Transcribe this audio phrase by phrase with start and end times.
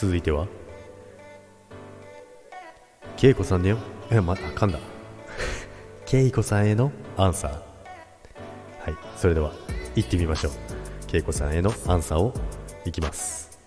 [0.00, 0.46] 続いては？
[3.20, 3.78] 恵子さんだよ。
[4.12, 4.78] えま噛んだ。
[6.08, 7.50] 恵子さんへのアンサー。
[7.50, 7.58] は
[8.90, 9.52] いそれでは
[9.96, 10.52] 行ってみましょう。
[11.12, 12.32] 恵子さんへのアンサーを
[12.84, 13.58] いきます。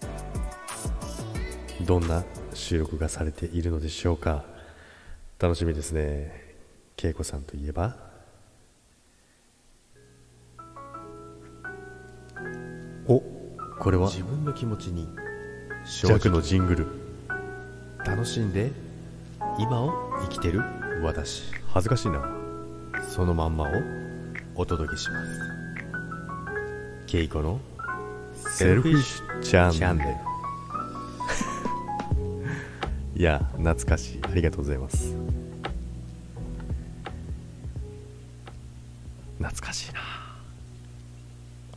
[1.86, 2.24] どんな
[2.54, 4.46] 収録がされているのでしょうか。
[5.38, 6.56] 楽しみですね。
[6.98, 7.98] 恵子さんといえば？
[13.10, 13.22] お
[13.82, 14.08] これは？
[14.08, 15.10] 自分の気持ちに
[15.86, 16.88] 弱のジングル。
[18.06, 18.72] 楽しんで
[19.60, 20.62] 今を生きてる？
[21.04, 21.44] 私。
[21.68, 22.22] 恥ずかしいな。
[23.10, 23.68] そのまんまを？
[24.56, 25.30] お届けします。
[27.08, 27.60] ケイコの
[28.48, 30.12] セルフィッシュチャンネル。
[33.20, 34.20] いや懐かしい。
[34.24, 35.16] ありがとうございます。
[39.40, 40.00] 懐かしいな。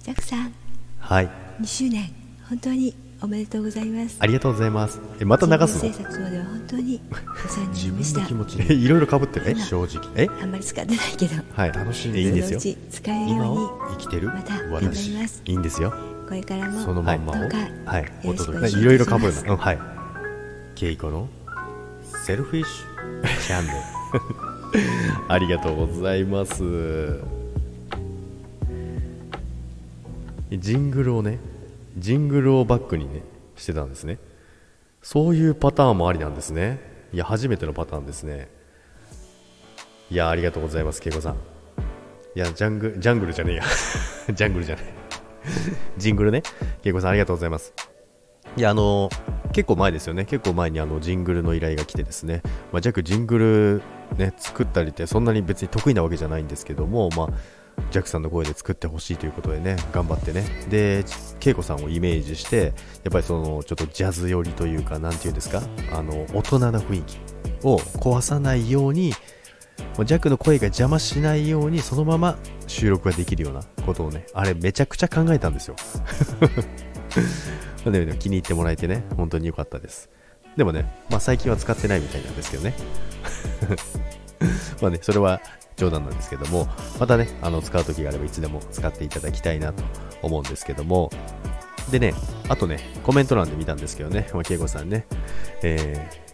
[0.00, 0.52] ジャックさん。
[0.98, 1.30] はい。
[1.60, 2.12] 2周年。
[2.48, 4.18] 本当におめでとうございます。
[4.20, 5.00] ありがとうございます。
[5.18, 8.20] えまた流す制の作では本当にお世話にな自りました。
[8.20, 9.50] 分の気持ちいろいろかぶってる？
[9.50, 10.10] え正直。
[10.14, 10.28] え？
[10.42, 11.42] あんまり使ってないけど。
[11.54, 12.76] はい楽しんでいいんですよ。
[12.90, 14.28] 使える今ようにを生きてる？
[14.28, 15.42] また頑張私ります。
[15.42, 15.94] いいんですよ。
[16.28, 17.36] これからもそのまんまを？
[17.36, 18.78] はいお願いします。
[18.78, 19.52] いろいろかぶるな。
[19.52, 19.78] うんはい。
[20.74, 21.26] ケイコの
[22.26, 23.78] セルフィッシュチャンネル。
[25.32, 27.22] ありがとうございます。
[30.52, 31.38] ジングルをね
[31.96, 33.22] ジングルをバックにね
[33.56, 34.18] してたんですね。
[35.02, 36.80] そういうパターンもありなんですね。
[37.12, 38.48] いや初めてのパターンですね。
[40.10, 41.34] いやありがとうございます恵子さん。
[42.34, 43.62] いやジャングジャングルじゃねえや。
[44.34, 44.84] ジャングルじゃない
[45.96, 46.42] ジングルね。
[46.82, 47.72] 恵子さんありがとうございます。
[48.56, 49.08] いやあの
[49.52, 50.24] 結構前ですよね。
[50.24, 53.82] 結構前にあのジングルの依頼が来てですね、まあ、ジャックジングル
[54.16, 57.28] ね作ったりってそんなに別に得意なわけじゃないんですけどもまあ
[57.90, 60.44] ジャックさんの声で作ってほしいということでね頑張ってね。
[60.68, 61.04] で
[61.44, 62.72] 恵子さんをイメージして
[63.04, 65.62] やっぱりそのちょっとジャズ寄りというかなんていうんですか？
[65.92, 67.18] あの大人な雰囲気
[67.62, 69.12] を壊さないように
[70.04, 72.36] ジャックの声が邪魔しないようにそのまま
[72.66, 75.76] 収録ができるようなことをねあれめちゃくちゃ考えたんですよ。
[77.90, 80.08] でも気に入ってもらえてね本当に良かったです。
[80.56, 82.74] でもね、まあ、最近は使ってないみたいなんですけどね。
[84.80, 85.40] まあねそれは
[85.76, 86.68] 冗談なんですけども
[86.98, 89.82] またねあの使う時があればいつでも使っていただきたいなと
[90.22, 91.10] 思うんですけども
[91.90, 92.14] でね
[92.48, 95.06] あとねコメント欄で見たんですけどね、まあ、恵子さんね、
[95.62, 96.24] えー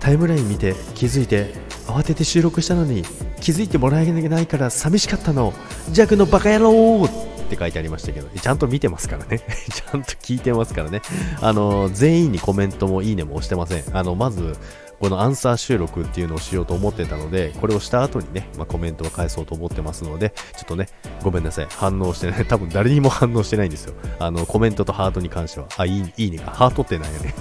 [0.00, 1.52] タイムライン見て気づいて
[1.86, 3.02] 慌てて収録したのに
[3.40, 5.52] 気づいてもらえないから寂しかったの。
[5.92, 7.06] 弱のバカ野郎
[7.50, 9.40] って書いてありましたけどちゃんと見てますからね。
[9.74, 11.02] ちゃんと聞いてますからね。
[11.40, 13.84] あの全員にコメントもいいねも押してません。
[13.92, 14.56] あのまず
[15.00, 20.88] このアンサー収録っていうのをしようと思ってたのでこれをした後にね、まあ、コメントを返そうと思ってますのでちょっとね
[21.22, 21.66] ごめんなさい。
[21.70, 22.44] 反応してない。
[22.46, 23.94] 多分誰にも反応してないんですよ。
[24.20, 25.66] あのコメントとハートに関しては。
[25.76, 27.34] あいいいいねかハートってないよね。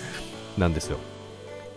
[0.56, 0.96] なんですよ。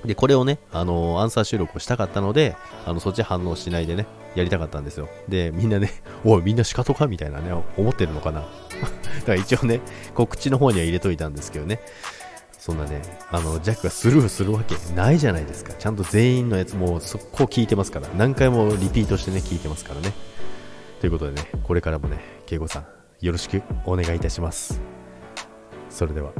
[0.06, 2.56] で、これをね、あのアンサー収録をしたかったので、
[2.86, 4.06] あの、そっち反応しないでね、
[4.36, 5.10] やりたかったんですよ。
[5.28, 5.92] で、みんなね、
[6.24, 8.42] おい、みんな仕方かみたいなね、思ってるのかな。
[8.42, 8.50] だか
[9.28, 9.82] ら一応ね、
[10.14, 11.80] 告知の方には入れといたんですけどね、
[12.58, 15.74] そんなね、あの、ジャックがスルーするわけないじゃないですか。
[15.74, 20.14] ちゃんと全員のやつもう速攻聞いてますから、何回もリピートしてね、聞いてますからね。
[21.02, 22.86] ということでね、これからもね、慶吾さん、
[23.20, 24.80] よろしくお願いいたします。
[25.90, 26.32] それでは。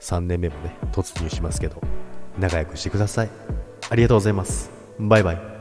[0.00, 1.80] 3年目もね、突入しますけど、
[2.38, 3.30] 仲良くしてください。
[3.88, 4.70] ありがとうございます。
[4.98, 5.51] バイバイ。